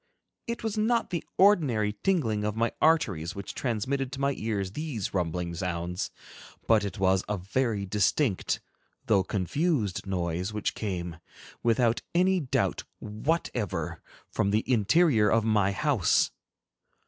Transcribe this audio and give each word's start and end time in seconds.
It 0.47 0.63
was 0.63 0.79
not 0.79 1.11
the 1.11 1.23
ordinary 1.37 1.93
tingling 2.01 2.43
of 2.43 2.55
my 2.55 2.71
arteries 2.81 3.35
which 3.35 3.53
transmitted 3.53 4.11
to 4.13 4.19
my 4.19 4.33
ears 4.35 4.71
these 4.71 5.13
rumbling 5.13 5.53
sounds, 5.53 6.09
but 6.65 6.83
it 6.83 6.97
was 6.97 7.23
a 7.29 7.37
very 7.37 7.85
distinct, 7.85 8.61
though 9.05 9.21
confused, 9.23 10.07
noise 10.07 10.53
which 10.53 10.73
came, 10.73 11.17
without 11.61 12.01
any 12.15 12.39
doubt 12.39 12.83
whatever, 12.97 14.01
from 14.31 14.49
the 14.49 14.63
interior 14.65 15.29
of 15.29 15.43
my 15.45 15.71
house. 15.71 16.31